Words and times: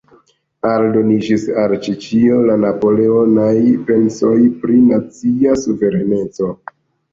Aldoniĝis 0.69 1.43
al 1.63 1.73
ĉi-ĉio 1.87 2.39
la 2.47 2.57
napoleonaj 2.63 3.53
pensoj 3.91 4.33
pri 4.65 4.81
nacia 4.89 5.57
suvereneco. 5.67 6.53